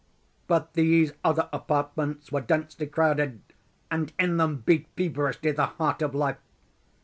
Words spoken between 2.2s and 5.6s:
were densely crowded, and in them beat feverishly